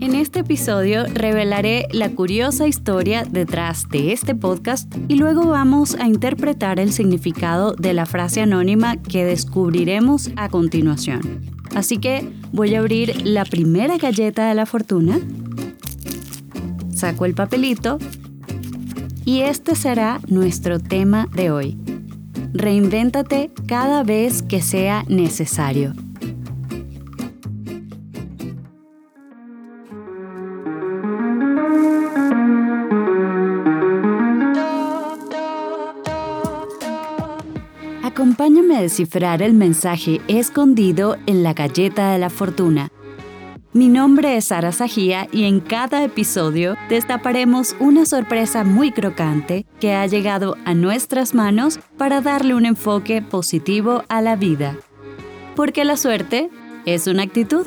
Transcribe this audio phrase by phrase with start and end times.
[0.00, 6.06] En este episodio revelaré la curiosa historia detrás de este podcast y luego vamos a
[6.06, 11.42] interpretar el significado de la frase anónima que descubriremos a continuación.
[11.74, 15.18] Así que voy a abrir la primera galleta de la fortuna,
[16.94, 17.98] saco el papelito
[19.24, 21.78] y este será nuestro tema de hoy.
[22.52, 25.92] Reinvéntate cada vez que sea necesario.
[38.26, 42.88] Acompáñame a descifrar el mensaje escondido en la galleta de la fortuna.
[43.72, 49.94] Mi nombre es Sara Sajía y en cada episodio destaparemos una sorpresa muy crocante que
[49.94, 54.76] ha llegado a nuestras manos para darle un enfoque positivo a la vida.
[55.54, 56.50] Porque la suerte
[56.84, 57.64] es una actitud.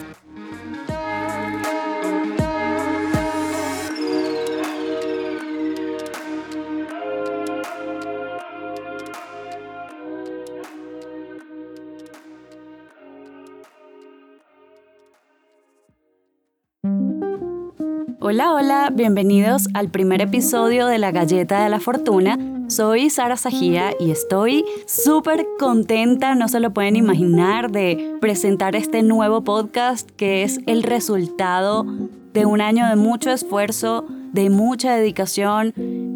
[18.31, 22.37] Hola, hola, bienvenidos al primer episodio de La Galleta de la Fortuna.
[22.67, 29.01] Soy Sara Sajía y estoy súper contenta, no se lo pueden imaginar, de presentar este
[29.01, 31.87] nuevo podcast que es el resultado
[32.31, 35.73] de un año de mucho esfuerzo, de mucha dedicación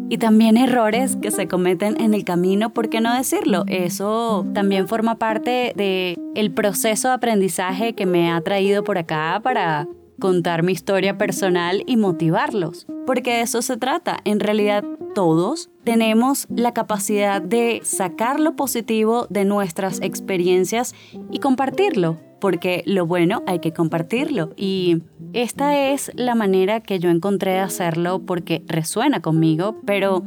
[0.08, 3.64] y también errores que se cometen en el camino, ¿por qué no decirlo?
[3.66, 9.40] Eso también forma parte de el proceso de aprendizaje que me ha traído por acá
[9.42, 9.88] para
[10.20, 14.18] contar mi historia personal y motivarlos, porque de eso se trata.
[14.24, 14.84] En realidad
[15.14, 20.94] todos tenemos la capacidad de sacar lo positivo de nuestras experiencias
[21.30, 24.50] y compartirlo, porque lo bueno hay que compartirlo.
[24.56, 30.24] Y esta es la manera que yo encontré de hacerlo porque resuena conmigo, pero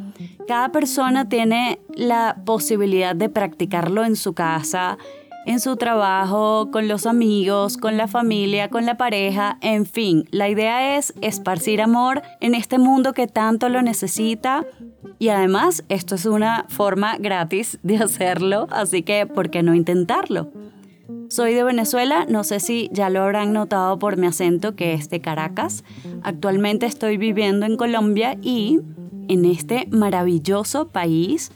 [0.48, 4.98] cada persona tiene la posibilidad de practicarlo en su casa,
[5.48, 10.26] en su trabajo, con los amigos, con la familia, con la pareja, en fin.
[10.30, 14.66] La idea es esparcir amor en este mundo que tanto lo necesita.
[15.20, 20.52] Y además, esto es una forma gratis de hacerlo, así que ¿por qué no intentarlo?
[21.30, 25.10] Soy de Venezuela, no sé si ya lo habrán notado por mi acento que es
[25.10, 25.86] de Caracas.
[26.24, 28.82] Actualmente estoy viviendo en Colombia y
[29.30, 31.54] en este maravilloso país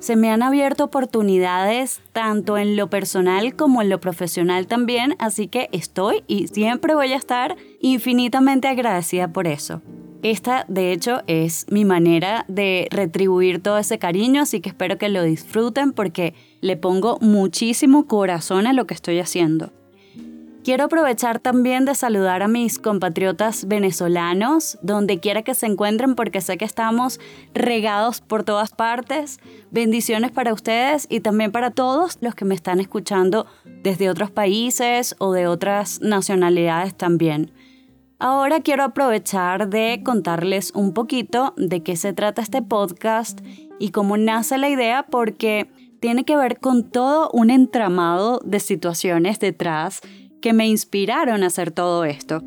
[0.00, 5.46] se me han abierto oportunidades tanto en lo personal como en lo profesional también, así
[5.46, 9.82] que estoy y siempre voy a estar infinitamente agradecida por eso.
[10.22, 15.08] Esta, de hecho, es mi manera de retribuir todo ese cariño, así que espero que
[15.08, 19.70] lo disfruten porque le pongo muchísimo corazón a lo que estoy haciendo.
[20.62, 26.42] Quiero aprovechar también de saludar a mis compatriotas venezolanos, donde quiera que se encuentren, porque
[26.42, 27.18] sé que estamos
[27.54, 29.40] regados por todas partes.
[29.70, 33.46] Bendiciones para ustedes y también para todos los que me están escuchando
[33.82, 37.52] desde otros países o de otras nacionalidades también.
[38.18, 43.40] Ahora quiero aprovechar de contarles un poquito de qué se trata este podcast
[43.78, 45.70] y cómo nace la idea, porque
[46.00, 50.02] tiene que ver con todo un entramado de situaciones detrás
[50.40, 52.42] que me inspiraron a hacer todo esto.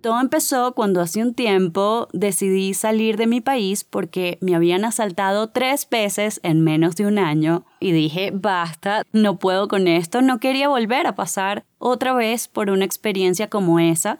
[0.00, 5.50] Todo empezó cuando hace un tiempo decidí salir de mi país porque me habían asaltado
[5.50, 10.40] tres veces en menos de un año y dije, basta, no puedo con esto, no
[10.40, 14.18] quería volver a pasar otra vez por una experiencia como esa.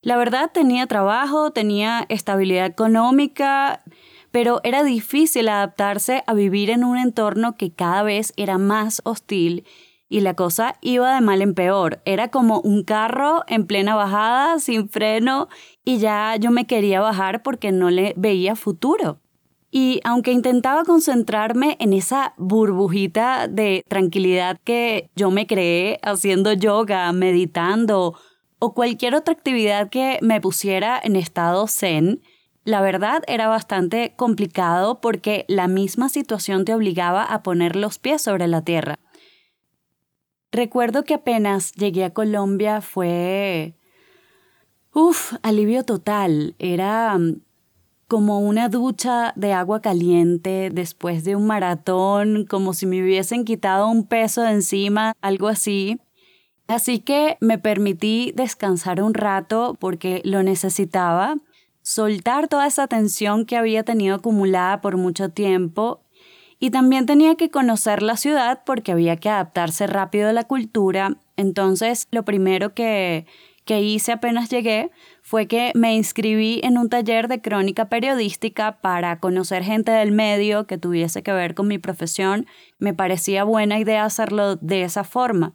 [0.00, 3.82] La verdad tenía trabajo, tenía estabilidad económica,
[4.30, 9.64] pero era difícil adaptarse a vivir en un entorno que cada vez era más hostil
[10.08, 12.00] y la cosa iba de mal en peor.
[12.04, 15.48] Era como un carro en plena bajada, sin freno,
[15.84, 19.18] y ya yo me quería bajar porque no le veía futuro.
[19.70, 27.12] Y aunque intentaba concentrarme en esa burbujita de tranquilidad que yo me creé haciendo yoga,
[27.12, 28.14] meditando
[28.58, 32.22] o cualquier otra actividad que me pusiera en estado zen,
[32.64, 38.22] la verdad era bastante complicado porque la misma situación te obligaba a poner los pies
[38.22, 38.98] sobre la tierra.
[40.56, 43.74] Recuerdo que apenas llegué a Colombia fue...
[44.94, 46.54] Uf, alivio total.
[46.58, 47.42] Era mm,
[48.08, 53.86] como una ducha de agua caliente después de un maratón, como si me hubiesen quitado
[53.86, 56.00] un peso de encima, algo así.
[56.68, 61.36] Así que me permití descansar un rato porque lo necesitaba,
[61.82, 66.00] soltar toda esa tensión que había tenido acumulada por mucho tiempo
[66.58, 71.16] y también tenía que conocer la ciudad porque había que adaptarse rápido a la cultura.
[71.36, 73.26] Entonces, lo primero que,
[73.64, 74.90] que hice apenas llegué
[75.22, 80.66] fue que me inscribí en un taller de crónica periodística para conocer gente del medio
[80.66, 82.46] que tuviese que ver con mi profesión.
[82.78, 85.54] Me parecía buena idea hacerlo de esa forma.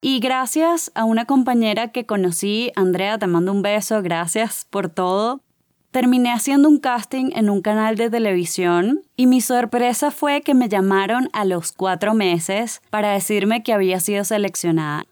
[0.00, 5.42] Y gracias a una compañera que conocí, Andrea, te mando un beso, gracias por todo.
[5.90, 10.68] Terminé haciendo un casting en un canal de televisión y mi sorpresa fue que me
[10.68, 15.06] llamaron a los cuatro meses para decirme que había sido seleccionada.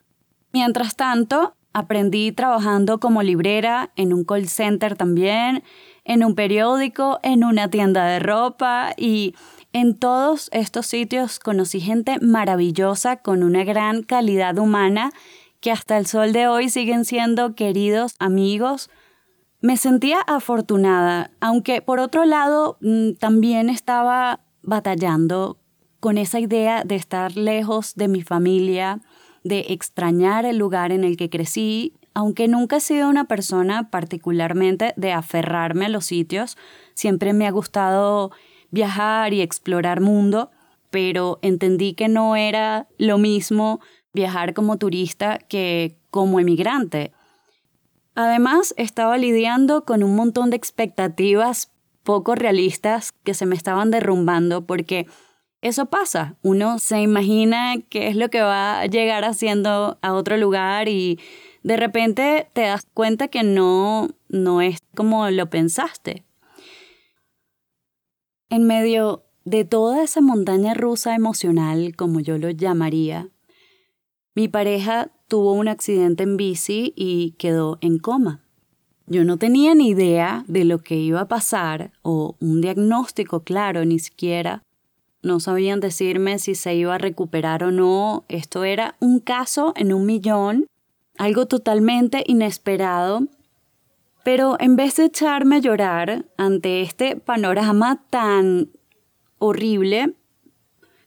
[0.52, 5.62] Mientras tanto, aprendí trabajando como librera en un call center también,
[6.04, 9.34] en un periódico, en una tienda de ropa y
[9.72, 15.10] en todos estos sitios conocí gente maravillosa con una gran calidad humana
[15.60, 18.90] que hasta el sol de hoy siguen siendo queridos amigos
[19.60, 25.58] me sentía afortunada, aunque por otro lado mm, también estaba batallando
[26.00, 29.00] con esa idea de estar lejos de mi familia,
[29.44, 34.94] de extrañar el lugar en el que crecí, aunque nunca he sido una persona particularmente
[34.96, 36.56] de aferrarme a los sitios,
[36.94, 38.32] siempre me ha gustado
[38.70, 40.50] viajar y explorar mundo,
[40.90, 43.80] pero entendí que no era lo mismo
[44.12, 47.12] viajar como turista que como emigrante.
[48.16, 51.70] Además, estaba lidiando con un montón de expectativas
[52.02, 55.06] poco realistas que se me estaban derrumbando porque
[55.60, 56.36] eso pasa.
[56.42, 61.20] Uno se imagina qué es lo que va a llegar haciendo a otro lugar y
[61.62, 66.24] de repente te das cuenta que no, no es como lo pensaste.
[68.48, 73.28] En medio de toda esa montaña rusa emocional, como yo lo llamaría,
[74.34, 78.42] mi pareja tuvo un accidente en bici y quedó en coma.
[79.06, 83.84] Yo no tenía ni idea de lo que iba a pasar o un diagnóstico claro
[83.84, 84.62] ni siquiera.
[85.22, 88.24] No sabían decirme si se iba a recuperar o no.
[88.28, 90.66] Esto era un caso en un millón,
[91.18, 93.26] algo totalmente inesperado.
[94.24, 98.70] Pero en vez de echarme a llorar ante este panorama tan
[99.38, 100.14] horrible,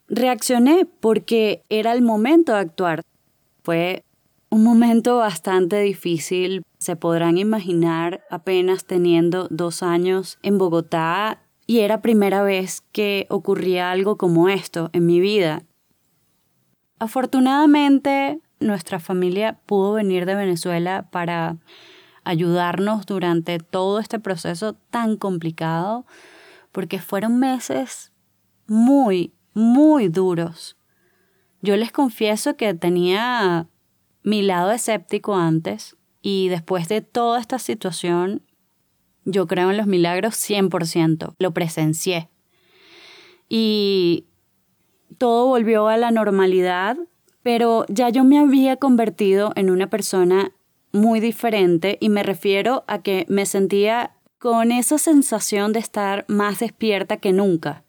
[0.07, 3.01] reaccioné porque era el momento de actuar.
[3.63, 4.05] Fue
[4.49, 6.63] un momento bastante difícil.
[6.77, 13.91] Se podrán imaginar apenas teniendo dos años en Bogotá y era primera vez que ocurría
[13.91, 15.63] algo como esto en mi vida.
[16.97, 21.57] Afortunadamente, nuestra familia pudo venir de Venezuela para
[22.23, 26.05] ayudarnos durante todo este proceso tan complicado,
[26.71, 28.11] porque fueron meses
[28.67, 30.75] muy, muy duros.
[31.61, 33.67] Yo les confieso que tenía
[34.29, 38.43] mi lado escéptico antes y después de toda esta situación,
[39.25, 42.29] yo creo en los milagros 100%, lo presencié.
[43.49, 44.27] Y
[45.17, 46.95] todo volvió a la normalidad,
[47.41, 50.51] pero ya yo me había convertido en una persona
[50.91, 56.59] muy diferente y me refiero a que me sentía con esa sensación de estar más
[56.59, 57.83] despierta que nunca.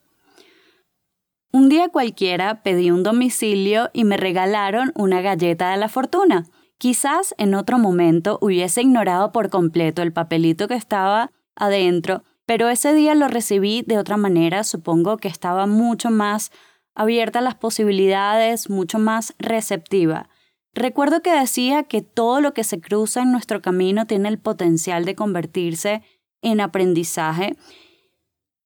[1.52, 6.46] Un día cualquiera pedí un domicilio y me regalaron una galleta de la fortuna.
[6.78, 12.94] Quizás en otro momento hubiese ignorado por completo el papelito que estaba adentro, pero ese
[12.94, 16.52] día lo recibí de otra manera, supongo que estaba mucho más
[16.94, 20.28] abierta a las posibilidades, mucho más receptiva.
[20.72, 25.04] Recuerdo que decía que todo lo que se cruza en nuestro camino tiene el potencial
[25.04, 26.02] de convertirse
[26.42, 27.56] en aprendizaje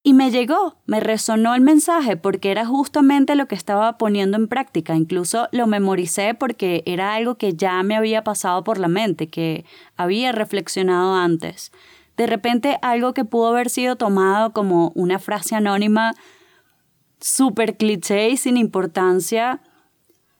[0.07, 4.49] y me llegó, me resonó el mensaje porque era justamente lo que estaba poniendo en
[4.49, 4.95] práctica.
[4.95, 9.65] Incluso lo memoricé porque era algo que ya me había pasado por la mente, que
[9.97, 11.73] había reflexionado antes.
[12.19, 16.13] De repente algo que pudo haber sido tomado como una frase anónima
[17.19, 19.63] súper cliché y sin importancia,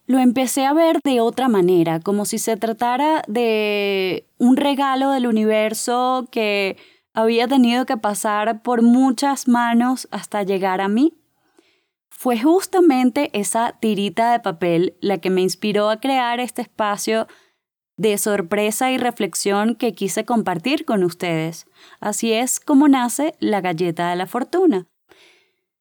[0.07, 5.27] lo empecé a ver de otra manera, como si se tratara de un regalo del
[5.27, 6.77] universo que
[7.15, 11.17] había tenido que pasar por muchas manos hasta llegar a mí.
[12.11, 17.27] Fue justamente esa tirita de papel la que me inspiró a crear este espacio
[17.97, 21.67] de sorpresa y reflexión que quise compartir con ustedes.
[22.01, 24.87] Así es como nace la galleta de la fortuna.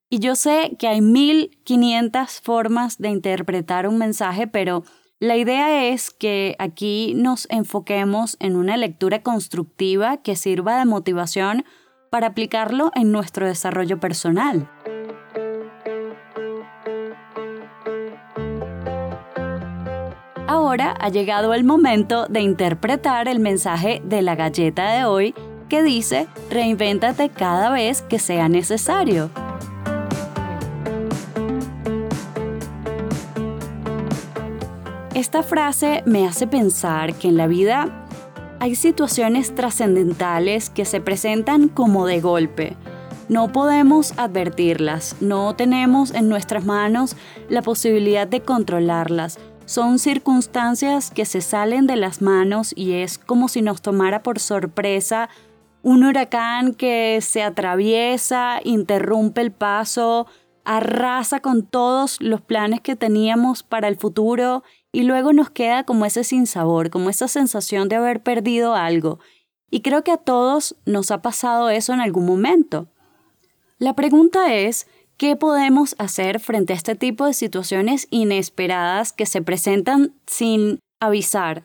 [0.10, 4.84] Y yo sé que hay 1500 formas de interpretar un mensaje, pero
[5.24, 11.64] la idea es que aquí nos enfoquemos en una lectura constructiva que sirva de motivación
[12.10, 14.70] para aplicarlo en nuestro desarrollo personal.
[20.46, 25.34] Ahora ha llegado el momento de interpretar el mensaje de la galleta de hoy
[25.70, 29.30] que dice, reinvéntate cada vez que sea necesario.
[35.24, 38.06] Esta frase me hace pensar que en la vida
[38.60, 42.76] hay situaciones trascendentales que se presentan como de golpe.
[43.30, 47.16] No podemos advertirlas, no tenemos en nuestras manos
[47.48, 49.40] la posibilidad de controlarlas.
[49.64, 54.40] Son circunstancias que se salen de las manos y es como si nos tomara por
[54.40, 55.30] sorpresa
[55.84, 60.28] un huracán que se atraviesa, interrumpe el paso,
[60.66, 66.06] arrasa con todos los planes que teníamos para el futuro y luego nos queda como
[66.06, 69.20] ese sinsabor, como esa sensación de haber perdido algo.
[69.70, 72.88] Y creo que a todos nos ha pasado eso en algún momento.
[73.80, 79.42] La pregunta es, ¿qué podemos hacer frente a este tipo de situaciones inesperadas que se
[79.42, 81.64] presentan sin avisar?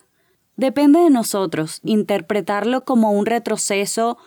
[0.57, 4.19] Depende de nosotros interpretarlo como un retroceso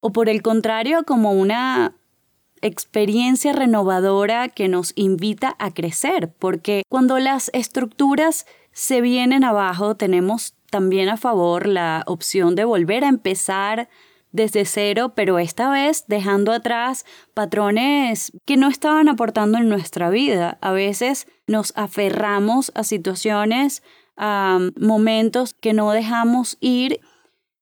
[0.00, 1.94] o por el contrario como una
[2.62, 10.54] experiencia renovadora que nos invita a crecer, porque cuando las estructuras se vienen abajo, tenemos
[10.70, 13.88] también a favor la opción de volver a empezar
[14.30, 20.58] desde cero, pero esta vez dejando atrás patrones que no estaban aportando en nuestra vida.
[20.60, 23.82] A veces nos aferramos a situaciones,
[24.16, 27.00] a momentos que no dejamos ir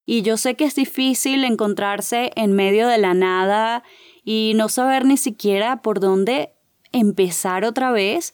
[0.09, 3.83] y yo sé que es difícil encontrarse en medio de la nada
[4.29, 6.51] y no saber ni siquiera por dónde
[6.91, 8.33] empezar otra vez,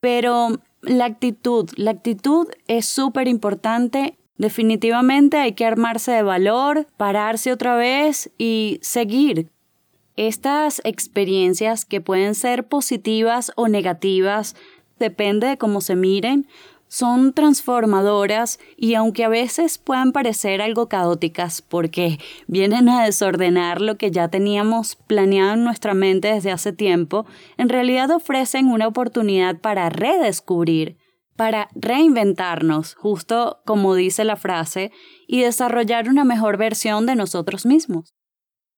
[0.00, 4.16] pero la actitud, la actitud es súper importante.
[4.38, 9.50] Definitivamente hay que armarse de valor, pararse otra vez y seguir.
[10.16, 14.56] Estas experiencias que pueden ser positivas o negativas,
[14.98, 16.48] depende de cómo se miren,
[16.94, 23.96] son transformadoras y aunque a veces puedan parecer algo caóticas porque vienen a desordenar lo
[23.96, 29.60] que ya teníamos planeado en nuestra mente desde hace tiempo, en realidad ofrecen una oportunidad
[29.60, 30.96] para redescubrir,
[31.34, 34.92] para reinventarnos, justo como dice la frase,
[35.26, 38.14] y desarrollar una mejor versión de nosotros mismos.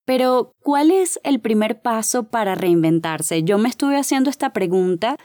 [0.06, 3.42] Pero, ¿cuál es el primer paso para reinventarse?
[3.42, 5.18] Yo me estuve haciendo esta pregunta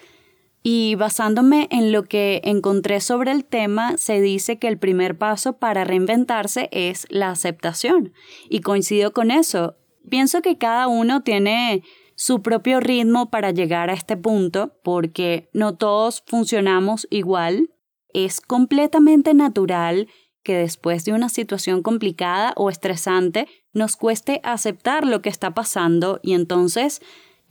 [0.63, 5.53] y basándome en lo que encontré sobre el tema, se dice que el primer paso
[5.53, 8.13] para reinventarse es la aceptación.
[8.49, 9.75] Y coincido con eso.
[10.09, 11.83] Pienso que cada uno tiene
[12.15, 17.71] su propio ritmo para llegar a este punto, porque no todos funcionamos igual.
[18.13, 20.07] Es completamente natural
[20.43, 26.19] que después de una situación complicada o estresante nos cueste aceptar lo que está pasando
[26.21, 27.01] y entonces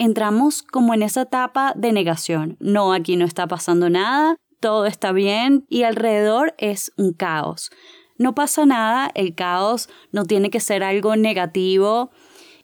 [0.00, 2.56] entramos como en esa etapa de negación.
[2.58, 7.70] No, aquí no está pasando nada, todo está bien y alrededor es un caos.
[8.16, 12.10] No pasa nada, el caos no tiene que ser algo negativo,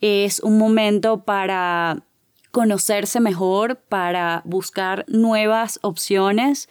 [0.01, 2.05] es un momento para
[2.53, 6.71] conocerse mejor, para buscar nuevas opciones.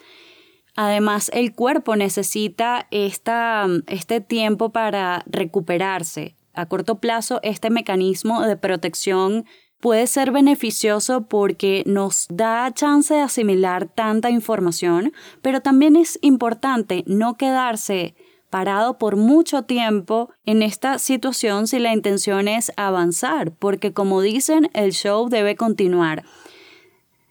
[0.74, 6.34] Además, el cuerpo necesita esta, este tiempo para recuperarse.
[6.54, 9.44] A corto plazo, este mecanismo de protección
[9.80, 17.04] puede ser beneficioso porque nos da chance de asimilar tanta información, pero también es importante
[17.06, 18.14] no quedarse
[18.50, 24.70] parado por mucho tiempo en esta situación si la intención es avanzar, porque como dicen,
[24.72, 26.24] el show debe continuar.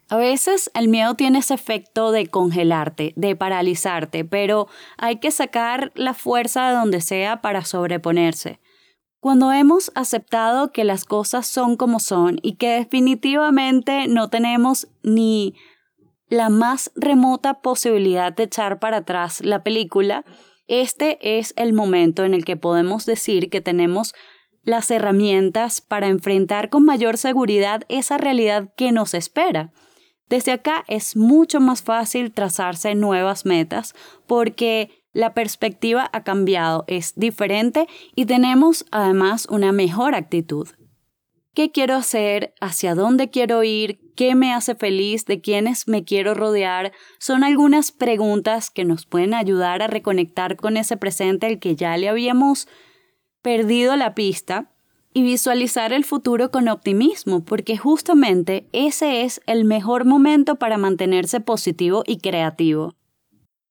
[0.08, 5.92] A veces el miedo tiene ese efecto de congelarte, de paralizarte, pero hay que sacar
[5.96, 8.60] la fuerza de donde sea para sobreponerse.
[9.26, 15.56] Cuando hemos aceptado que las cosas son como son y que definitivamente no tenemos ni
[16.30, 20.26] la más remota posibilidad de echar para atrás la película,
[20.68, 24.14] este es el momento en el que podemos decir que tenemos
[24.62, 29.72] las herramientas para enfrentar con mayor seguridad esa realidad que nos espera.
[30.30, 33.96] Desde acá es mucho más fácil trazarse nuevas metas
[34.28, 40.68] porque la perspectiva ha cambiado, es diferente y tenemos además una mejor actitud.
[41.54, 42.54] ¿Qué quiero hacer?
[42.60, 44.12] ¿Hacia dónde quiero ir?
[44.18, 45.26] ¿Qué me hace feliz?
[45.26, 46.92] ¿De quiénes me quiero rodear?
[47.18, 51.96] Son algunas preguntas que nos pueden ayudar a reconectar con ese presente al que ya
[51.96, 52.68] le habíamos
[53.42, 54.74] perdido la pista
[55.14, 61.40] y visualizar el futuro con optimismo, porque justamente ese es el mejor momento para mantenerse
[61.40, 62.96] positivo y creativo.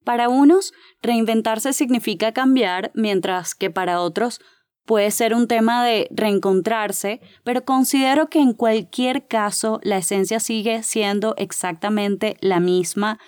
[0.05, 4.41] Para unos, reinventarse significa cambiar, mientras que para otros
[4.85, 10.83] puede ser un tema de reencontrarse, pero considero que en cualquier caso la esencia sigue
[10.83, 13.19] siendo exactamente la misma,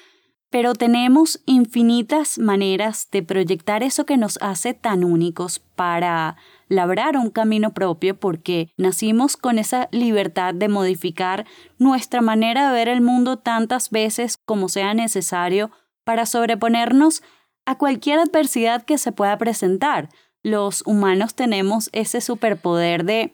[0.50, 6.36] pero tenemos infinitas maneras de proyectar eso que nos hace tan únicos para
[6.68, 11.46] labrar un camino propio porque nacimos con esa libertad de modificar
[11.78, 15.70] nuestra manera de ver el mundo tantas veces como sea necesario
[16.06, 17.24] para sobreponernos
[17.64, 20.08] a cualquier adversidad que se pueda presentar.
[20.44, 23.32] los humanos tenemos ese superpoder de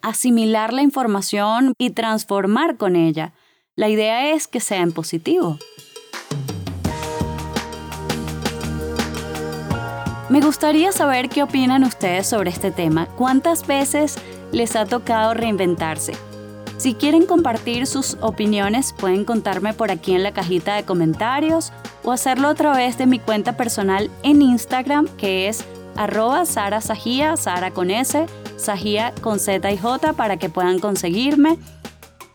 [0.00, 3.34] asimilar la información y transformar con ella.
[3.76, 5.58] La idea es que sea en positivo.
[10.30, 13.04] Me gustaría saber qué opinan ustedes sobre este tema.
[13.18, 14.16] ¿Cuántas veces
[14.52, 16.14] les ha tocado reinventarse?
[16.82, 21.72] Si quieren compartir sus opiniones, pueden contarme por aquí en la cajita de comentarios
[22.02, 27.36] o hacerlo a través de mi cuenta personal en Instagram, que es arroba Sara Sajía,
[27.36, 31.56] Sara con S, Sajía con Z y J para que puedan conseguirme.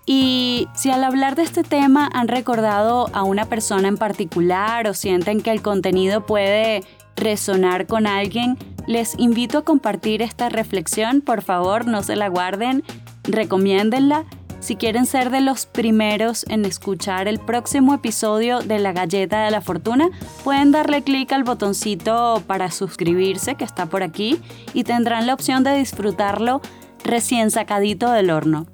[0.05, 4.93] Y si al hablar de este tema han recordado a una persona en particular o
[4.93, 6.85] sienten que el contenido puede
[7.17, 11.19] resonar con alguien, les invito a compartir esta reflexión.
[11.19, 12.85] Por favor, no se la guarden,
[13.25, 14.23] recomiéndenla
[14.59, 19.51] si quieren ser de los primeros en escuchar el próximo episodio de La Galleta de
[19.51, 20.09] la Fortuna,
[20.43, 24.39] pueden darle clic al botoncito para suscribirse que está por aquí
[24.73, 26.61] y tendrán la opción de disfrutarlo
[27.03, 28.65] recién sacadito del horno.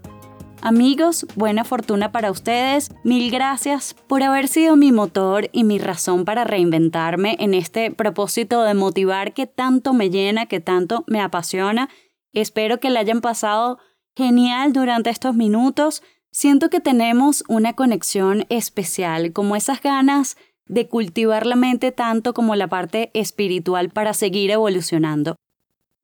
[0.66, 2.90] Amigos, buena fortuna para ustedes.
[3.04, 8.64] Mil gracias por haber sido mi motor y mi razón para reinventarme en este propósito
[8.64, 11.90] de motivar que tanto me llena, que tanto me apasiona.
[12.32, 13.78] Espero que la hayan pasado
[14.16, 16.04] genial durante estos minutos.
[16.32, 22.56] Siento que tenemos una conexión especial, como esas ganas de cultivar la mente tanto como
[22.56, 25.36] la parte espiritual para seguir evolucionando.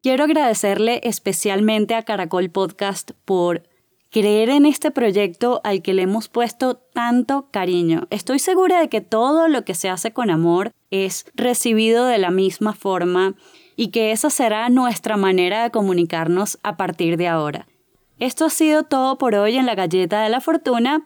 [0.02, 3.64] Quiero agradecerle especialmente a Caracol Podcast por
[4.10, 8.08] creer en este proyecto al que le hemos puesto tanto cariño.
[8.10, 12.32] Estoy segura de que todo lo que se hace con amor es recibido de la
[12.32, 13.36] misma forma
[13.76, 17.68] y que esa será nuestra manera de comunicarnos a partir de ahora.
[18.20, 21.06] Esto ha sido todo por hoy en la galleta de la fortuna.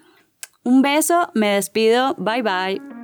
[0.63, 3.02] Un beso, me despido, bye bye.